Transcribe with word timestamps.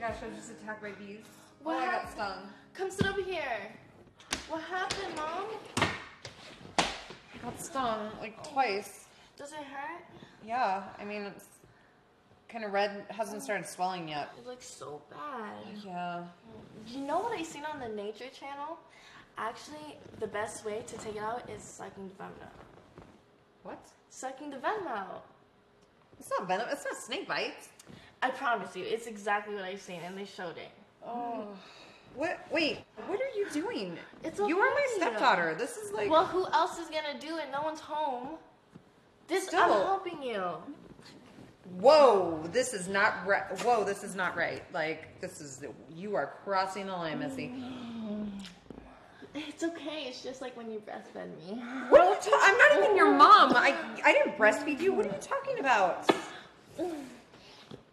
gosh, 0.00 0.16
I 0.24 0.28
was 0.28 0.36
just 0.36 0.52
attacked 0.52 0.82
by 0.82 0.92
bees. 0.92 1.18
Oh, 1.26 1.64
what 1.64 1.76
oh, 1.76 1.78
I 1.78 1.86
got 1.92 2.10
stung. 2.10 2.48
Come 2.72 2.90
sit 2.90 3.06
over 3.06 3.20
here. 3.20 3.70
What 4.48 4.62
happened, 4.62 5.14
Mom? 5.14 5.44
I 5.76 7.38
got 7.42 7.60
stung 7.60 8.10
like 8.20 8.42
twice. 8.48 9.04
Does 9.36 9.52
it 9.52 9.58
hurt? 9.58 10.02
Yeah, 10.44 10.84
I 10.98 11.04
mean 11.04 11.22
it's 11.22 11.44
kind 12.48 12.64
of 12.64 12.72
red. 12.72 13.04
Hasn't 13.10 13.42
started 13.42 13.66
swelling 13.66 14.08
yet. 14.08 14.30
It 14.38 14.46
looks 14.46 14.66
so 14.66 15.02
bad. 15.10 15.84
Yeah. 15.84 16.24
You 16.86 17.02
know 17.02 17.18
what 17.18 17.38
I 17.38 17.42
seen 17.42 17.64
on 17.64 17.78
the 17.78 17.88
Nature 17.88 18.30
Channel? 18.32 18.78
Actually, 19.36 19.98
the 20.18 20.26
best 20.26 20.64
way 20.64 20.82
to 20.86 20.96
take 20.96 21.16
it 21.16 21.22
out 21.22 21.48
is 21.50 21.62
sucking 21.62 22.08
the 22.08 22.14
venom 22.14 22.32
out. 22.42 23.04
What? 23.64 23.86
Sucking 24.08 24.50
the 24.50 24.58
venom 24.58 24.86
out. 24.88 25.26
It's 26.18 26.30
not 26.30 26.48
venom. 26.48 26.68
It's 26.70 26.84
not 26.84 26.96
snake 26.96 27.28
bites. 27.28 27.68
I 28.22 28.30
promise 28.30 28.76
you, 28.76 28.84
it's 28.84 29.06
exactly 29.06 29.54
what 29.54 29.64
I've 29.64 29.80
seen, 29.80 30.00
and 30.04 30.16
they 30.16 30.26
showed 30.26 30.56
it. 30.56 30.70
Oh. 31.06 31.48
What? 32.14 32.40
Wait. 32.50 32.80
What 33.06 33.20
are 33.20 33.38
you 33.38 33.46
doing? 33.52 33.96
It's 34.24 34.38
You 34.38 34.58
are 34.58 34.74
my 34.74 34.86
stepdaughter. 34.96 35.54
This 35.58 35.76
is 35.76 35.92
like. 35.92 36.10
Well, 36.10 36.26
who 36.26 36.46
else 36.52 36.78
is 36.78 36.88
gonna 36.88 37.18
do 37.20 37.38
it? 37.38 37.46
No 37.52 37.62
one's 37.62 37.80
home. 37.80 38.38
This 39.28 39.46
Still. 39.46 39.62
I'm 39.62 39.70
helping 39.70 40.22
you. 40.22 40.42
Whoa, 41.78 42.42
this 42.52 42.74
is 42.74 42.88
not 42.88 43.24
right. 43.26 43.44
Whoa, 43.62 43.84
this 43.84 44.02
is 44.02 44.16
not 44.16 44.36
right. 44.36 44.62
Like, 44.74 45.20
this 45.20 45.40
is, 45.40 45.62
you 45.94 46.16
are 46.16 46.34
crossing 46.42 46.86
the 46.86 46.92
line, 46.92 47.20
Missy. 47.20 47.54
It's 49.34 49.62
okay. 49.62 50.06
It's 50.08 50.22
just 50.22 50.40
like 50.40 50.56
when 50.56 50.68
you 50.72 50.80
breastfed 50.80 51.28
me. 51.36 51.62
What 51.90 52.00
are 52.00 52.10
you 52.10 52.16
ta- 52.20 52.40
I'm 52.42 52.58
not 52.58 52.76
even 52.76 52.96
your 52.96 53.12
mom. 53.12 53.52
I, 53.54 53.76
I 54.04 54.12
didn't 54.12 54.36
breastfeed 54.36 54.80
you. 54.80 54.92
What 54.92 55.06
are 55.06 55.10
you 55.10 55.20
talking 55.20 55.60
about? 55.60 56.10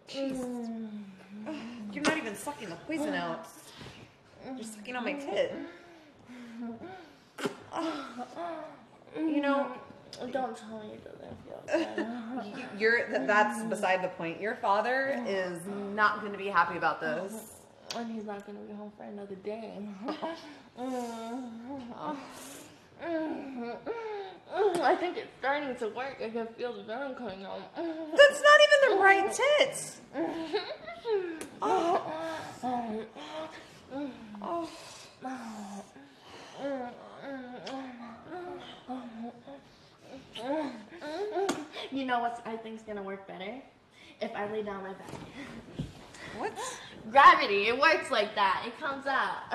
Jeez. 0.08 0.38
You're 1.94 2.04
not 2.04 2.18
even 2.18 2.36
sucking 2.36 2.70
the 2.70 2.76
poison 2.76 3.14
out. 3.14 3.48
You're 4.56 4.64
sucking 4.64 4.96
on 4.96 5.04
my 5.04 5.14
tit. 5.14 5.56
You 9.16 9.42
know, 9.42 9.72
Don't 10.32 10.56
tell 10.56 10.80
me 10.80 10.94
it 10.94 11.04
doesn't 11.04 11.38
feel 11.44 11.62
good. 12.44 12.80
you're 12.80 13.26
that's 13.28 13.64
beside 13.64 14.04
the 14.04 14.08
point. 14.10 14.40
Your 14.42 14.56
father 14.56 15.22
is 15.28 15.60
not 15.94 16.20
going 16.22 16.32
to 16.32 16.38
be 16.38 16.48
happy 16.48 16.78
about 16.78 17.00
this. 17.02 17.56
and 17.96 18.12
he's 18.12 18.26
not 18.26 18.46
gonna 18.46 18.60
be 18.60 18.74
home 18.74 18.92
for 18.98 19.04
another 19.04 19.36
day. 19.36 19.80
I 24.84 24.96
think 25.00 25.18
it's 25.18 25.28
starting 25.40 25.76
to 25.76 25.88
work. 25.96 26.18
I 26.24 26.30
can 26.30 26.48
feel 26.58 26.74
the 26.74 26.84
venom 26.84 27.16
coming 27.16 27.44
out. 27.46 27.62
That's 27.76 28.42
not 28.42 28.60
the 28.90 28.96
right 28.98 29.32
tits. 29.60 30.02
Oh. 31.62 32.02
Oh. 34.42 34.70
You 41.92 42.06
know 42.06 42.20
what 42.20 42.42
I 42.46 42.58
think's 42.58 42.84
gonna 42.84 43.02
work 43.02 43.28
better? 43.28 43.62
If 44.22 44.36
I 44.36 44.52
lay 44.52 44.64
down 44.64 44.84
my 44.84 44.94
back. 44.94 45.12
What? 46.38 46.54
Gravity, 47.12 47.68
it 47.68 47.80
works 47.80 48.12
like 48.12 48.36
that. 48.36 48.64
It 48.68 48.80
comes 48.80 49.06
out. 49.08 49.52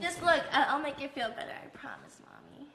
Just 0.00 0.22
look, 0.22 0.42
I'll 0.52 0.80
make 0.80 1.00
it 1.00 1.14
feel 1.14 1.30
better. 1.30 1.52
I 1.52 1.68
promise, 1.76 2.20
mommy. 2.26 2.66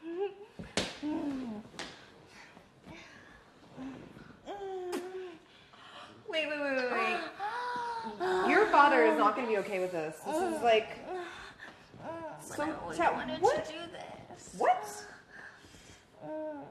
Wait, 6.35 6.50
wait, 6.50 6.59
wait, 6.59 6.75
wait, 6.75 6.91
wait. 8.19 8.50
Your 8.50 8.66
father 8.66 9.06
is 9.06 9.18
not 9.18 9.38
going 9.38 9.47
to 9.47 9.53
be 9.53 9.57
okay 9.59 9.79
with 9.79 9.94
this. 9.94 10.18
This 10.25 10.35
is 10.35 10.62
like. 10.62 10.90
So, 12.41 12.63
I 12.63 12.72
always 12.81 12.97
Chat, 12.97 13.13
wanted 13.13 13.41
what? 13.41 13.63
to 13.66 13.72
do 13.72 13.78
this. 13.90 14.56
What? 14.57 15.06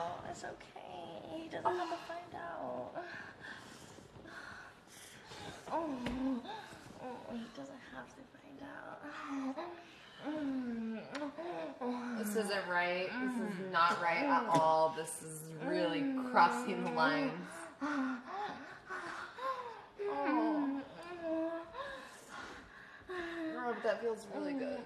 Oh, 0.00 0.22
it's 0.30 0.44
okay. 0.44 1.34
He 1.34 1.48
doesn't 1.48 1.64
have 1.64 1.90
to 1.90 1.96
find 2.06 2.34
out. 2.34 2.92
Oh, 5.70 5.90
oh, 7.02 7.34
he 7.34 7.44
doesn't 7.54 7.82
have 7.92 8.08
to 8.08 8.22
find 8.32 8.60
out. 8.62 8.98
This 12.18 12.36
isn't 12.36 12.66
right. 12.68 13.08
This 13.22 13.34
is 13.34 13.56
mm. 13.56 13.72
not 13.72 14.00
right 14.02 14.24
at 14.24 14.46
all. 14.48 14.94
This 14.96 15.22
is 15.22 15.42
really 15.64 16.04
crossing 16.30 16.84
the 16.84 16.90
lines. 16.90 17.32
Oh, 17.80 18.20
but 23.74 23.82
that 23.82 24.00
feels 24.00 24.26
really 24.34 24.54
good. 24.54 24.80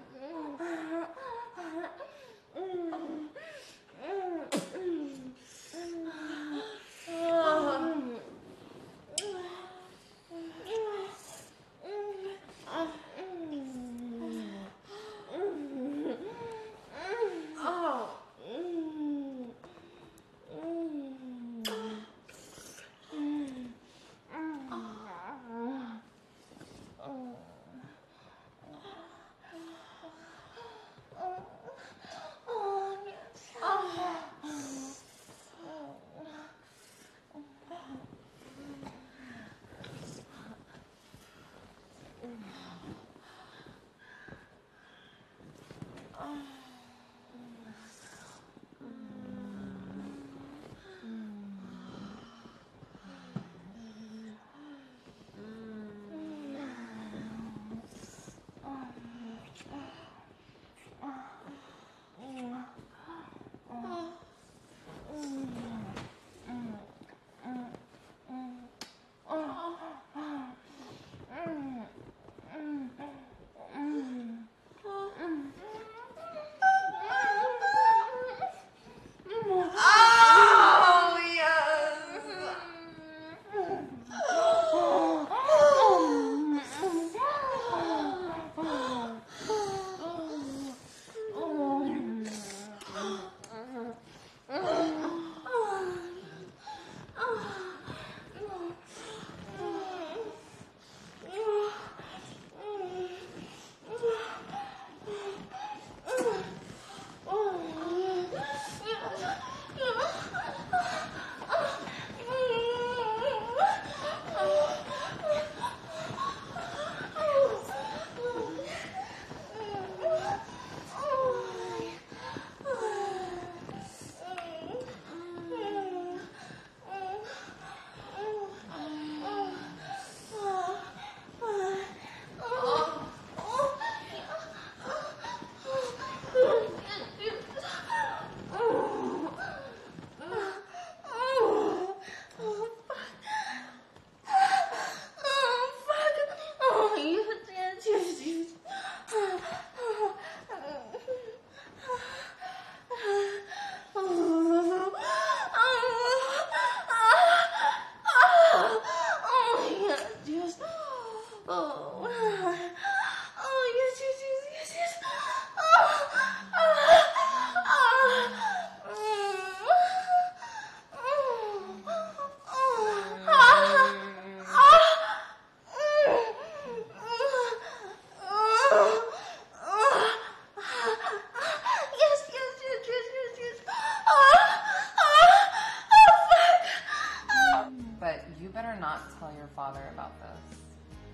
Not 189.03 189.19
tell 189.19 189.37
your 189.37 189.49
father 189.55 189.81
about 189.93 190.13
this. 190.21 190.57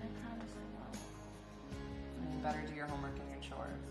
I 0.02 0.08
promise 0.22 0.52
I 0.54 0.66
won't. 0.78 0.98
And 2.22 2.34
you 2.34 2.44
better 2.44 2.62
do 2.68 2.76
your 2.76 2.88
homework 2.88 3.14
and 3.18 3.30
your 3.30 3.42
chores. 3.42 3.82